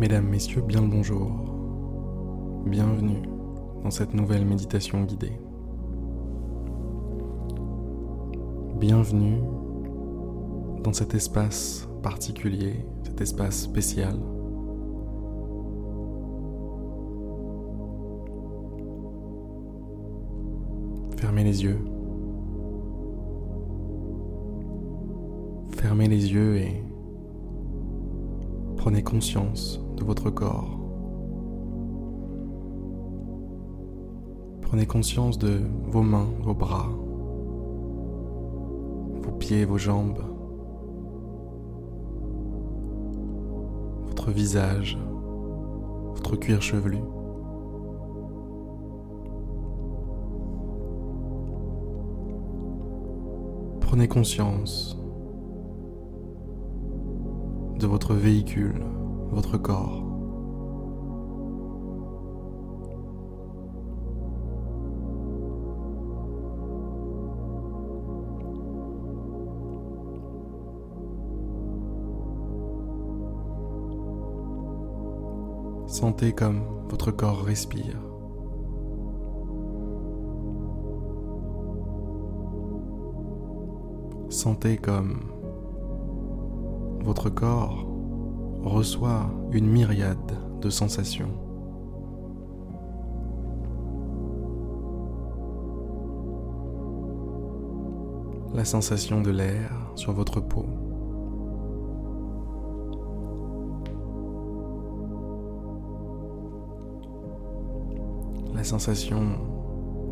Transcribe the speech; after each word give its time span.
Mesdames, 0.00 0.30
Messieurs, 0.30 0.62
bien 0.62 0.80
le 0.80 0.86
bonjour. 0.86 1.30
Bienvenue 2.64 3.20
dans 3.84 3.90
cette 3.90 4.14
nouvelle 4.14 4.46
méditation 4.46 5.02
guidée. 5.04 5.38
Bienvenue 8.78 9.42
dans 10.82 10.94
cet 10.94 11.14
espace 11.14 11.86
particulier, 12.02 12.86
cet 13.02 13.20
espace 13.20 13.60
spécial. 13.60 14.18
Fermez 21.18 21.44
les 21.44 21.62
yeux. 21.62 21.84
Fermez 25.72 26.08
les 26.08 26.32
yeux 26.32 26.56
et 26.56 26.89
prenez 28.80 29.02
conscience 29.02 29.78
de 29.98 30.04
votre 30.04 30.30
corps. 30.30 30.78
Prenez 34.62 34.86
conscience 34.86 35.36
de 35.36 35.60
vos 35.90 36.00
mains, 36.00 36.30
vos 36.40 36.54
bras, 36.54 36.88
vos 39.22 39.32
pieds, 39.38 39.66
vos 39.66 39.76
jambes, 39.76 40.24
votre 44.06 44.30
visage, 44.30 44.96
votre 46.14 46.36
cuir 46.36 46.62
chevelu. 46.62 47.02
Prenez 53.82 54.08
conscience 54.08 54.99
de 57.80 57.86
votre 57.86 58.12
véhicule, 58.12 58.84
votre 59.30 59.56
corps. 59.56 60.04
Sentez 75.86 76.32
comme 76.32 76.60
votre 76.90 77.10
corps 77.10 77.42
respire. 77.42 77.96
Sentez 84.28 84.76
comme 84.76 85.29
votre 87.02 87.30
corps 87.30 87.86
reçoit 88.62 89.30
une 89.52 89.66
myriade 89.66 90.18
de 90.60 90.70
sensations. 90.70 91.32
La 98.54 98.64
sensation 98.64 99.22
de 99.22 99.30
l'air 99.30 99.70
sur 99.94 100.12
votre 100.12 100.40
peau. 100.40 100.66
La 108.54 108.64
sensation 108.64 109.38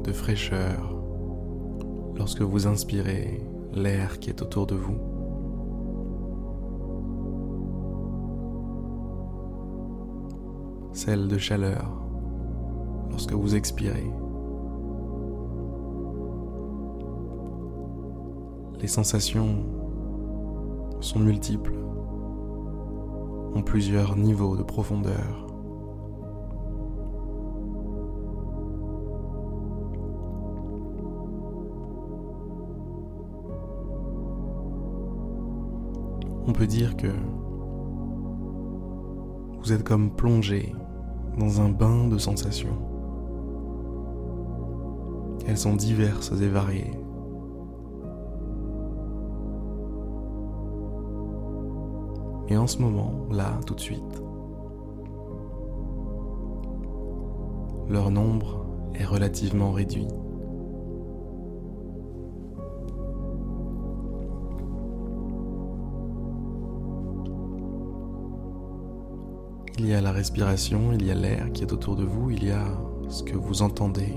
de 0.05 0.13
fraîcheur 0.13 0.95
lorsque 2.17 2.41
vous 2.41 2.67
inspirez 2.67 3.43
l'air 3.75 4.19
qui 4.21 4.31
est 4.31 4.41
autour 4.41 4.67
de 4.67 4.75
vous. 4.75 5.18
Celle 10.99 11.29
de 11.29 11.39
chaleur 11.39 11.93
lorsque 13.09 13.33
vous 13.33 13.55
expirez. 13.55 14.11
Les 18.81 18.89
sensations 18.89 19.65
sont 21.01 21.21
multiples, 21.21 21.79
ont 23.55 23.63
plusieurs 23.63 24.17
niveaux 24.17 24.57
de 24.57 24.65
profondeur. 24.65 25.47
On 36.49 36.53
peut 36.53 36.67
dire 36.67 36.97
que 36.97 37.13
vous 39.61 39.73
êtes 39.73 39.85
comme 39.85 40.11
plongé 40.11 40.75
dans 41.39 41.61
un 41.61 41.69
bain 41.69 42.09
de 42.09 42.19
sensations. 42.19 42.77
Elles 45.47 45.59
sont 45.59 45.77
diverses 45.77 46.33
et 46.33 46.49
variées. 46.49 46.93
Et 52.49 52.57
en 52.57 52.67
ce 52.67 52.81
moment, 52.81 53.27
là, 53.31 53.59
tout 53.67 53.75
de 53.75 53.81
suite, 53.81 54.23
leur 57.89 58.11
nombre 58.11 58.67
est 58.95 59.05
relativement 59.05 59.73
réduit. 59.73 60.09
Il 69.81 69.87
y 69.87 69.95
a 69.95 70.01
la 70.01 70.11
respiration, 70.11 70.93
il 70.93 71.07
y 71.07 71.13
a 71.13 71.15
l'air 71.15 71.53
qui 71.53 71.63
est 71.63 71.73
autour 71.73 71.95
de 71.95 72.03
vous, 72.03 72.31
il 72.31 72.43
y 72.43 72.51
a 72.51 72.65
ce 73.09 73.23
que 73.23 73.37
vous 73.37 73.63
entendez. 73.63 74.13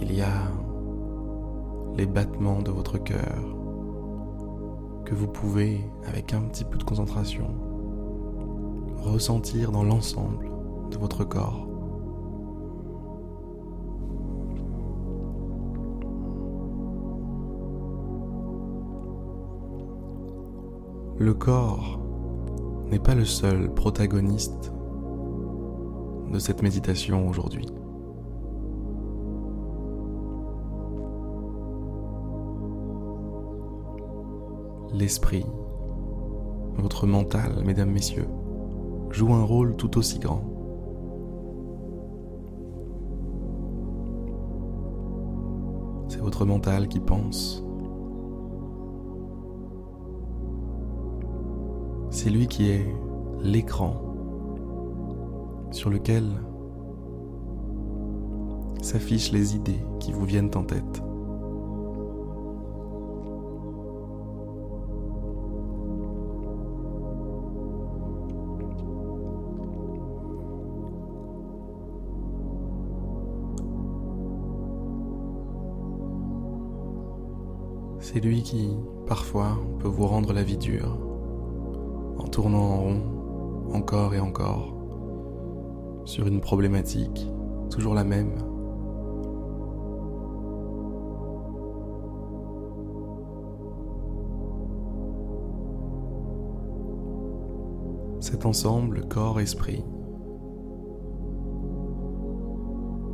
Il 0.00 0.14
y 0.14 0.22
a 0.22 0.50
les 1.94 2.06
battements 2.06 2.62
de 2.62 2.70
votre 2.70 2.96
cœur 2.96 3.44
que 5.04 5.14
vous 5.14 5.28
pouvez, 5.28 5.84
avec 6.06 6.32
un 6.32 6.40
petit 6.40 6.64
peu 6.64 6.78
de 6.78 6.84
concentration, 6.84 7.48
ressentir 9.02 9.70
dans 9.70 9.84
l'ensemble 9.84 10.50
de 10.90 10.96
votre 10.96 11.24
corps. 11.24 11.68
Le 21.20 21.34
corps 21.34 21.98
n'est 22.92 23.00
pas 23.00 23.16
le 23.16 23.24
seul 23.24 23.74
protagoniste 23.74 24.72
de 26.32 26.38
cette 26.38 26.62
méditation 26.62 27.28
aujourd'hui. 27.28 27.66
L'esprit, 34.94 35.44
votre 36.76 37.08
mental, 37.08 37.64
mesdames, 37.64 37.90
messieurs, 37.90 38.28
joue 39.10 39.34
un 39.34 39.42
rôle 39.42 39.74
tout 39.74 39.98
aussi 39.98 40.20
grand. 40.20 40.44
C'est 46.06 46.20
votre 46.20 46.44
mental 46.44 46.86
qui 46.86 47.00
pense, 47.00 47.64
c'est 52.20 52.30
lui 52.30 52.48
qui 52.48 52.68
est 52.68 52.84
l'écran 53.44 53.94
sur 55.70 55.88
lequel 55.88 56.24
s'affichent 58.82 59.30
les 59.30 59.54
idées 59.54 59.78
qui 60.00 60.10
vous 60.10 60.24
viennent 60.24 60.50
en 60.56 60.64
tête. 60.64 60.82
C'est 78.00 78.18
lui 78.18 78.42
qui, 78.42 78.70
parfois, 79.06 79.56
peut 79.78 79.86
vous 79.86 80.08
rendre 80.08 80.32
la 80.32 80.42
vie 80.42 80.58
dure 80.58 81.07
tournant 82.38 82.60
en 82.60 82.76
rond 82.76 83.00
encore 83.74 84.14
et 84.14 84.20
encore 84.20 84.72
sur 86.04 86.28
une 86.28 86.40
problématique 86.40 87.26
toujours 87.68 87.94
la 87.94 88.04
même. 88.04 88.30
Cet 98.20 98.46
ensemble 98.46 99.08
corps-esprit, 99.08 99.84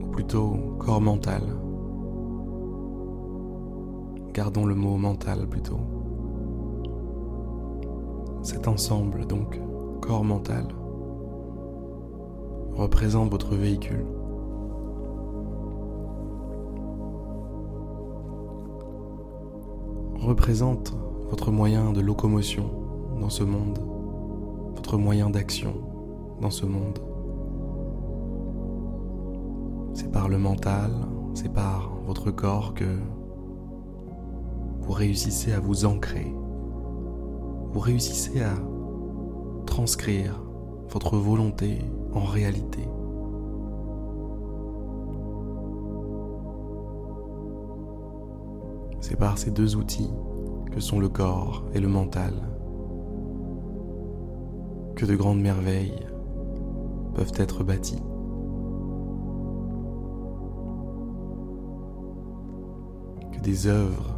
ou 0.03 0.07
plutôt 0.11 0.77
corps-mental, 0.79 1.45
gardons 4.35 4.67
le 4.67 4.75
mot 4.75 4.99
mental 4.99 5.49
plutôt 5.49 5.94
Cet 8.45 8.69
ensemble, 8.69 9.27
donc, 9.27 9.61
corps 10.01 10.23
mental, 10.23 10.69
représente 12.77 13.31
votre 13.31 13.57
véhicule. 13.57 14.07
représente 20.25 20.95
votre 21.29 21.51
moyen 21.51 21.93
de 21.93 22.01
locomotion 22.01 22.71
dans 23.21 23.29
ce 23.29 23.45
monde, 23.45 23.79
votre 24.75 24.97
moyen 24.97 25.29
d'action 25.29 25.75
dans 26.41 26.51
ce 26.51 26.65
monde. 26.65 26.99
C'est 29.93 30.11
par 30.11 30.29
le 30.29 30.39
mental, 30.39 30.91
c'est 31.35 31.53
par 31.53 31.93
votre 32.07 32.31
corps 32.31 32.75
que 32.75 32.99
vous 34.81 34.93
réussissez 34.93 35.53
à 35.53 35.61
vous 35.61 35.85
ancrer, 35.85 36.33
vous 37.75 37.81
réussissez 37.81 38.41
à 38.41 38.55
transcrire 39.67 40.41
votre 40.89 41.17
volonté 41.17 41.81
en 42.13 42.21
réalité. 42.21 42.89
C'est 49.01 49.17
par 49.17 49.39
ces 49.39 49.51
deux 49.51 49.75
outils 49.75 50.11
que 50.71 50.79
sont 50.79 51.01
le 51.01 51.09
corps 51.09 51.65
et 51.75 51.81
le 51.81 51.89
mental 51.89 52.33
que 54.95 55.05
de 55.05 55.17
grandes 55.17 55.41
merveilles 55.41 56.07
peuvent 57.15 57.33
être 57.37 57.65
bâties. 57.65 58.03
Que 63.33 63.41
des 63.41 63.67
œuvres 63.67 64.17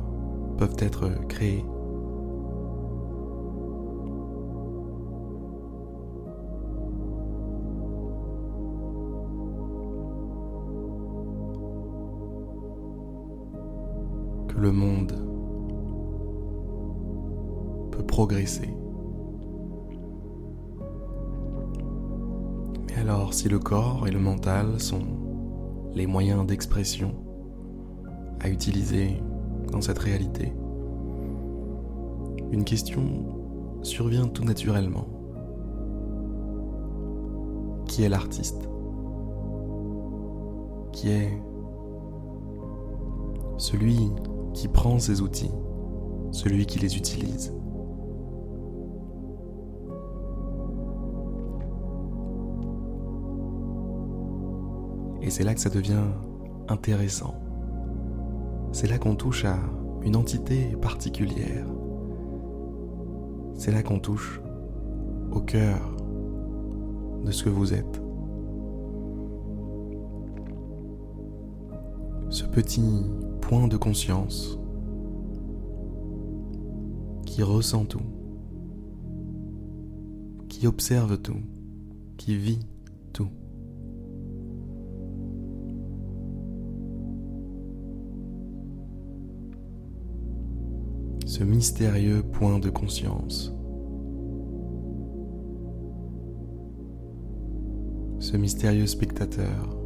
peuvent 0.59 0.77
être 0.79 1.27
créées. 1.27 1.65
Le 14.59 14.73
monde 14.73 15.13
peut 17.91 18.03
progresser. 18.03 18.75
Mais 22.87 22.97
alors 22.99 23.35
si 23.35 23.51
le 23.51 23.59
corps 23.59 24.09
et 24.09 24.11
le 24.11 24.19
mental 24.19 24.81
sont 24.81 25.03
les 25.95 26.07
moyens 26.07 26.47
d'expression 26.47 27.13
à 28.41 28.49
utiliser 28.49 29.23
dans 29.71 29.83
cette 29.83 29.99
réalité, 29.99 30.55
une 32.51 32.65
question 32.65 33.03
survient 33.83 34.27
tout 34.27 34.45
naturellement. 34.45 35.07
Qui 37.87 38.05
est 38.05 38.09
l'artiste? 38.09 38.71
Qui 40.93 41.11
est 41.11 41.43
celui 43.59 44.11
qui 44.57 44.69
prend 44.69 44.99
ces 44.99 45.21
outils, 45.21 45.51
celui 46.33 46.65
qui 46.65 46.79
les 46.79 46.97
utilise 46.97 47.53
Et 55.21 55.29
c'est 55.29 55.45
là 55.45 55.55
que 55.55 55.61
ça 55.61 55.69
devient 55.69 56.05
intéressant. 56.69 57.35
C'est 58.73 58.87
là 58.89 58.97
qu'on 58.97 59.17
touche 59.17 59.45
à 59.45 59.59
une 60.03 60.17
entité 60.17 60.77
particulière. 60.81 61.67
C'est 63.55 63.73
là 63.73 63.83
qu'on 63.83 63.99
touche 63.99 64.41
au 65.33 65.41
cœur 65.41 65.81
de 67.25 67.31
ce 67.31 67.45
que 67.45 67.51
vous 67.51 67.75
êtes. 67.75 68.01
Ce 72.31 72.45
petit 72.45 73.05
point 73.49 73.69
de 73.69 73.77
conscience 73.77 74.59
qui 77.27 77.45
ressent 77.45 77.85
tout, 77.85 78.03
qui 80.49 80.67
observe 80.67 81.17
tout, 81.19 81.41
qui 82.17 82.37
vit 82.37 82.67
tout. 83.13 83.29
ce 91.25 91.45
mystérieux 91.45 92.25
point 92.25 92.59
de 92.59 92.71
conscience. 92.71 93.53
Ce 98.19 98.37
mystérieux 98.37 98.89
spectateur. 98.89 99.86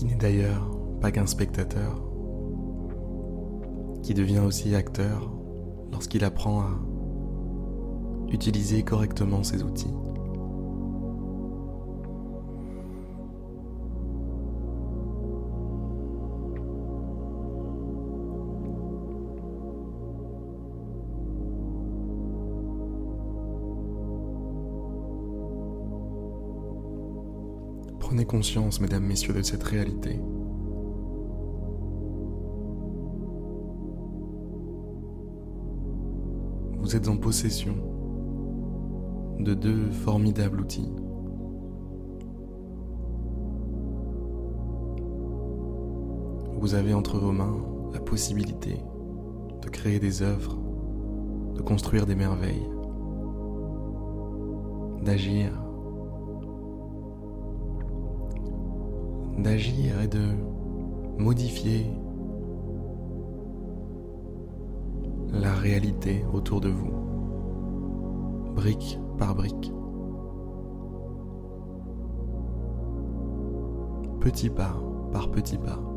Qui 0.00 0.06
n'est 0.06 0.14
d'ailleurs 0.14 0.66
pas 1.02 1.12
qu'un 1.12 1.26
spectateur, 1.26 2.02
qui 4.02 4.14
devient 4.14 4.38
aussi 4.38 4.74
acteur 4.74 5.30
lorsqu'il 5.92 6.24
apprend 6.24 6.62
à 6.62 6.70
utiliser 8.32 8.82
correctement 8.82 9.42
ses 9.42 9.62
outils. 9.62 9.92
Conscience, 28.24 28.80
mesdames, 28.80 29.04
messieurs, 29.04 29.32
de 29.32 29.42
cette 29.42 29.62
réalité. 29.62 30.20
Vous 36.78 36.96
êtes 36.96 37.08
en 37.08 37.16
possession 37.16 37.74
de 39.38 39.54
deux 39.54 39.90
formidables 39.90 40.60
outils. 40.60 40.92
Vous 46.58 46.74
avez 46.74 46.92
entre 46.92 47.18
vos 47.18 47.32
mains 47.32 47.56
la 47.92 48.00
possibilité 48.00 48.76
de 49.62 49.68
créer 49.68 49.98
des 49.98 50.22
œuvres, 50.22 50.58
de 51.54 51.62
construire 51.62 52.06
des 52.06 52.14
merveilles, 52.14 52.68
d'agir 55.02 55.69
d'agir 59.42 60.00
et 60.00 60.08
de 60.08 60.34
modifier 61.18 61.86
la 65.32 65.52
réalité 65.54 66.24
autour 66.32 66.60
de 66.60 66.68
vous, 66.68 66.92
brique 68.54 68.98
par 69.18 69.34
brique. 69.34 69.72
Petit 74.20 74.50
pas 74.50 74.74
par 75.12 75.30
petit 75.30 75.56
pas. 75.58 75.89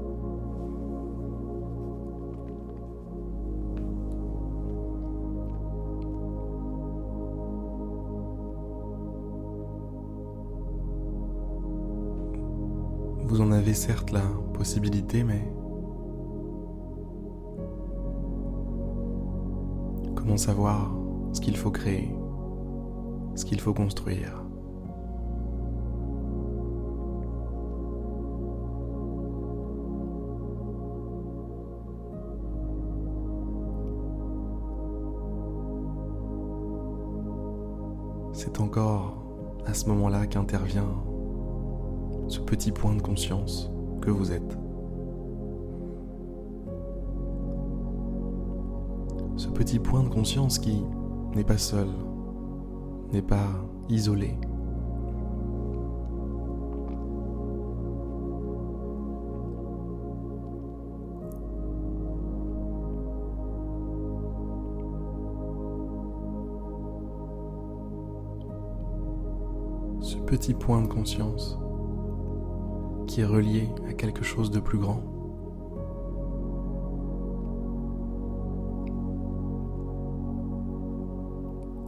Certes 13.71 14.11
la 14.11 14.21
possibilité, 14.53 15.23
mais 15.23 15.51
comment 20.15 20.37
savoir 20.37 20.95
ce 21.33 21.41
qu'il 21.41 21.57
faut 21.57 21.71
créer, 21.71 22.15
ce 23.35 23.43
qu'il 23.43 23.59
faut 23.59 23.73
construire? 23.73 24.45
C'est 38.33 38.61
encore 38.61 39.25
à 39.65 39.73
ce 39.73 39.89
moment-là 39.89 40.27
qu'intervient 40.27 41.03
ce 42.27 42.39
petit 42.39 42.71
point 42.71 42.95
de 42.95 43.01
conscience 43.01 43.71
que 44.01 44.09
vous 44.09 44.31
êtes. 44.31 44.57
Ce 49.37 49.47
petit 49.47 49.79
point 49.79 50.03
de 50.03 50.09
conscience 50.09 50.59
qui 50.59 50.83
n'est 51.35 51.43
pas 51.43 51.57
seul, 51.57 51.87
n'est 53.11 53.21
pas 53.21 53.49
isolé. 53.89 54.37
ce 70.03 70.17
petit 70.17 70.53
point 70.53 70.81
de 70.81 70.87
conscience 70.87 71.57
qui 73.13 73.21
est 73.21 73.25
relié 73.25 73.69
à 73.87 73.93
quelque 73.93 74.23
chose 74.23 74.49
de 74.49 74.59
plus 74.59 74.79
grand. 74.79 75.03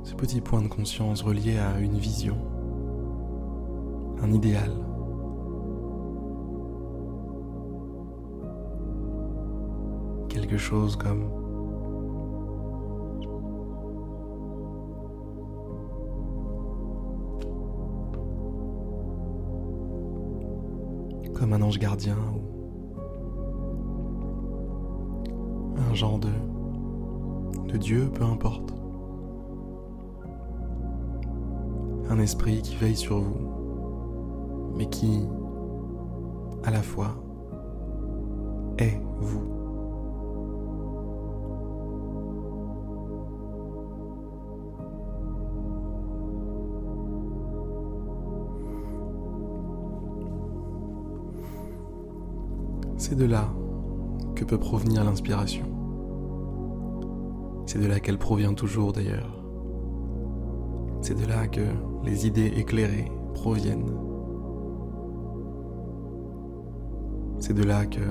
Ce 0.03 0.13
petit 0.13 0.39
point 0.39 0.62
de 0.62 0.67
conscience 0.67 1.24
relié 1.24 1.58
à 1.58 1.79
une 1.79 1.98
vision, 1.98 2.38
un 4.22 4.32
idéal. 4.32 4.70
Quelque 10.29 10.58
chose 10.58 10.96
comme 10.96 11.45
comme 21.46 21.54
un 21.54 21.62
ange 21.62 21.78
gardien 21.78 22.18
ou 22.34 22.42
un 25.80 25.94
genre 25.94 26.18
de, 26.18 26.32
de 27.72 27.78
Dieu, 27.78 28.10
peu 28.12 28.24
importe. 28.24 28.74
Un 32.10 32.18
esprit 32.18 32.64
qui 32.64 32.75
veille 32.78 32.96
sur 32.96 33.20
vous, 33.20 34.74
mais 34.75 34.88
qui, 34.90 35.22
à 36.64 36.72
la 36.72 36.82
fois, 36.82 37.12
est 38.80 39.00
vous. 39.20 39.55
C'est 53.08 53.14
de 53.14 53.26
là 53.26 53.48
que 54.34 54.44
peut 54.44 54.58
provenir 54.58 55.04
l'inspiration. 55.04 55.66
C'est 57.68 57.78
de 57.78 57.86
là 57.86 58.00
qu'elle 58.00 58.18
provient 58.18 58.56
toujours 58.56 58.94
d'ailleurs. 58.94 59.44
C'est 61.02 61.14
de 61.14 61.24
là 61.28 61.46
que 61.48 61.62
les 62.04 62.26
idées 62.26 62.52
éclairées 62.58 63.12
proviennent. 63.36 63.96
C'est 67.38 67.54
de 67.54 67.64
là 67.64 67.86
que 67.86 68.02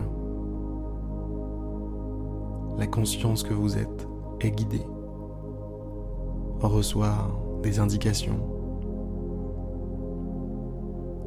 la 2.78 2.86
conscience 2.86 3.42
que 3.42 3.52
vous 3.52 3.76
êtes 3.76 4.08
est 4.42 4.52
guidée. 4.52 4.86
Reçoit 6.60 7.32
des 7.64 7.80
indications, 7.80 8.38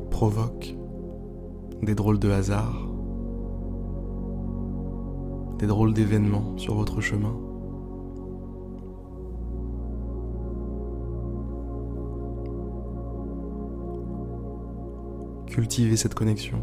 provoque 0.10 0.74
des 1.82 1.96
drôles 1.96 2.20
de 2.20 2.32
hasards 2.32 2.87
des 5.60 5.68
drôles 5.68 5.94
d'événements 5.94 6.58
sur 6.58 6.76
votre 6.76 7.02
chemin. 7.02 7.34
Cultivez 15.48 15.98
cette 15.98 16.14
connexion. 16.14 16.60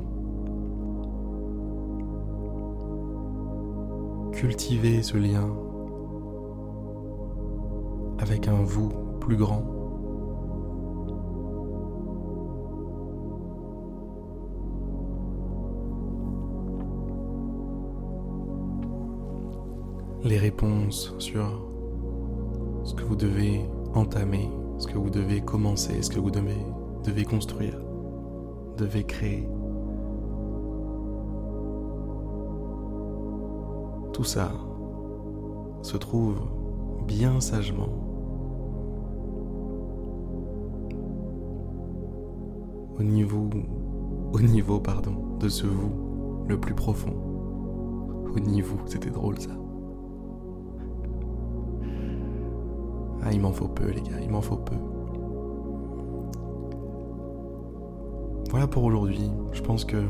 Cultivez 4.32 5.02
ce 5.02 5.16
lien 5.16 5.48
avec 8.18 8.46
un 8.46 8.62
vous 8.62 8.90
plus 9.20 9.36
grand. 9.36 9.73
Les 20.24 20.38
réponses 20.38 21.14
sur 21.18 21.46
ce 22.82 22.94
que 22.94 23.04
vous 23.04 23.14
devez 23.16 23.60
entamer, 23.94 24.48
ce 24.78 24.86
que 24.86 24.96
vous 24.96 25.10
devez 25.10 25.42
commencer, 25.42 26.02
ce 26.02 26.08
que 26.08 26.18
vous 26.18 26.30
devez, 26.30 27.24
construire, 27.24 27.78
devez 28.78 29.04
créer. 29.04 29.46
Tout 34.14 34.24
ça 34.24 34.50
se 35.82 35.96
trouve 35.98 36.40
bien 37.06 37.40
sagement 37.40 37.88
au 42.98 43.02
niveau, 43.02 43.50
au 44.32 44.40
niveau 44.40 44.80
pardon, 44.80 45.36
de 45.38 45.48
ce 45.50 45.66
vous 45.66 45.92
le 46.48 46.58
plus 46.58 46.74
profond. 46.74 47.12
Au 48.34 48.40
niveau, 48.40 48.78
c'était 48.86 49.10
drôle 49.10 49.38
ça. 49.38 49.50
Ah, 53.26 53.32
il 53.32 53.40
m'en 53.40 53.52
faut 53.52 53.68
peu, 53.68 53.88
les 53.90 54.02
gars, 54.02 54.20
il 54.20 54.30
m'en 54.30 54.42
faut 54.42 54.56
peu. 54.56 54.76
Voilà 58.50 58.66
pour 58.66 58.84
aujourd'hui. 58.84 59.30
Je 59.52 59.62
pense 59.62 59.86
que 59.86 60.04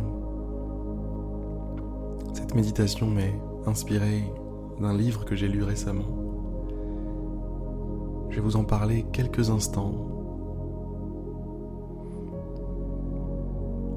cette 2.32 2.56
méditation 2.56 3.08
m'est 3.08 3.38
inspirée 3.66 4.24
d'un 4.80 4.96
livre 4.96 5.24
que 5.24 5.36
j'ai 5.36 5.46
lu 5.46 5.62
récemment. 5.62 6.08
Je 8.30 8.36
vais 8.36 8.42
vous 8.42 8.56
en 8.56 8.64
parler 8.64 9.06
quelques 9.12 9.48
instants, 9.48 9.94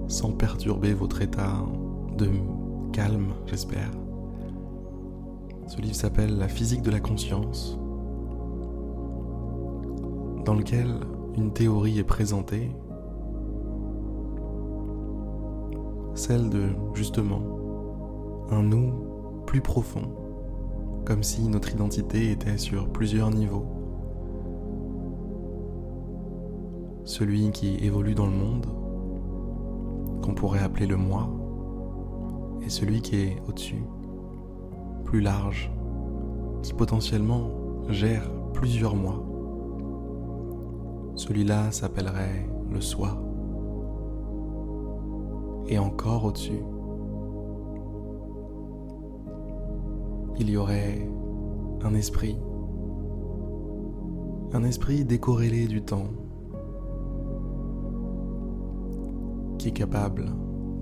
sans 0.08 0.32
perturber 0.32 0.94
votre 0.94 1.24
état 1.24 1.56
de 2.16 2.30
calme, 2.94 3.34
j'espère. 3.48 3.90
Ce 5.66 5.82
livre 5.82 5.96
s'appelle 5.96 6.38
La 6.38 6.48
physique 6.48 6.84
de 6.84 6.92
la 6.92 7.00
conscience 7.00 7.80
dans 10.48 10.56
lequel 10.56 10.88
une 11.36 11.52
théorie 11.52 12.00
est 12.00 12.06
présentée, 12.06 12.72
celle 16.16 16.50
de 16.50 16.70
justement 16.94 17.42
un 18.50 18.64
nous 18.64 18.94
plus 19.46 19.60
profond, 19.60 20.04
comme 21.04 21.22
si 21.22 21.50
notre 21.50 21.74
identité 21.74 22.32
était 22.32 22.58
sur 22.58 22.88
plusieurs 22.88 23.30
niveaux. 23.30 23.66
Celui 27.04 27.52
qui 27.52 27.76
évolue 27.84 28.16
dans 28.16 28.28
le 28.28 28.32
monde, 28.32 28.68
qu'on 30.22 30.34
pourrait 30.34 30.64
appeler 30.64 30.88
le 30.88 30.96
moi, 30.96 31.30
et 32.66 32.70
celui 32.70 33.02
qui 33.02 33.18
est 33.18 33.38
au-dessus, 33.50 33.84
plus 35.04 35.20
large, 35.20 35.70
qui 36.62 36.72
potentiellement 36.72 37.50
gère 37.90 38.32
plusieurs 38.54 38.96
moi. 38.96 39.37
Celui-là 41.18 41.72
s'appellerait 41.72 42.48
le 42.72 42.80
soi. 42.80 43.18
Et 45.68 45.80
encore 45.80 46.26
au-dessus, 46.26 46.62
il 50.40 50.50
y 50.52 50.58
aurait 50.58 51.10
un 51.82 51.96
esprit, 51.96 52.38
un 54.54 54.64
esprit 54.64 55.06
décorrélé 55.06 55.66
du 55.66 55.82
temps, 55.82 56.08
qui 59.58 59.70
est 59.70 59.74
capable 59.74 60.26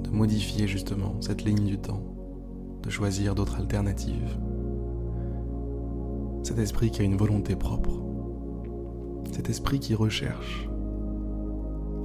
de 0.03 0.09
modifier 0.09 0.67
justement 0.67 1.15
cette 1.21 1.45
ligne 1.45 1.65
du 1.65 1.77
temps, 1.77 2.03
de 2.83 2.89
choisir 2.89 3.35
d'autres 3.35 3.55
alternatives. 3.55 4.37
Cet 6.43 6.59
esprit 6.59 6.91
qui 6.91 7.01
a 7.01 7.05
une 7.05 7.17
volonté 7.17 7.55
propre 7.55 8.04
cet 9.35 9.49
esprit 9.49 9.79
qui 9.81 9.93
recherche 9.95 10.69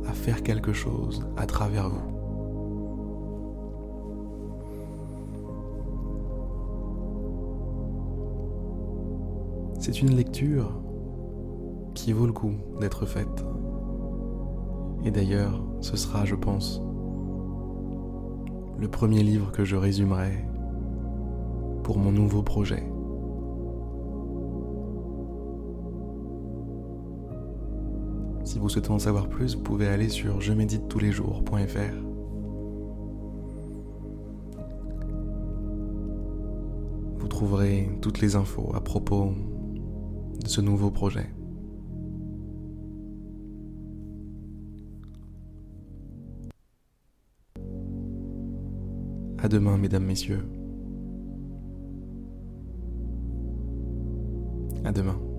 à 0.04 0.12
faire 0.12 0.42
quelque 0.42 0.72
chose 0.72 1.24
à 1.36 1.46
travers 1.46 1.88
vous. 1.88 2.00
C'est 9.78 10.02
une 10.02 10.16
lecture 10.16 10.72
qui 11.94 12.12
vaut 12.12 12.26
le 12.26 12.32
coup 12.32 12.54
d'être 12.80 13.06
faite. 13.06 13.44
Et 15.04 15.12
d'ailleurs, 15.12 15.62
ce 15.80 15.96
sera, 15.96 16.24
je 16.24 16.34
pense, 16.34 16.82
le 18.76 18.88
premier 18.88 19.22
livre 19.22 19.52
que 19.52 19.64
je 19.64 19.76
résumerai 19.76 20.44
pour 21.84 21.96
mon 21.96 22.10
nouveau 22.10 22.42
projet. 22.42 22.82
Si 28.50 28.58
vous 28.58 28.68
souhaitez 28.68 28.90
en 28.90 28.98
savoir 28.98 29.28
plus, 29.28 29.54
vous 29.54 29.62
pouvez 29.62 29.86
aller 29.86 30.08
sur 30.08 30.40
je 30.40 30.52
médite 30.52 30.88
tous 30.88 30.98
les 30.98 31.12
jours.fr. 31.12 31.94
Vous 37.16 37.28
trouverez 37.28 37.88
toutes 38.00 38.20
les 38.20 38.34
infos 38.34 38.72
à 38.74 38.80
propos 38.80 39.34
de 40.42 40.48
ce 40.48 40.60
nouveau 40.60 40.90
projet. 40.90 41.30
À 49.38 49.46
demain, 49.46 49.78
mesdames, 49.78 50.04
messieurs. 50.04 50.44
À 54.84 54.90
demain. 54.90 55.29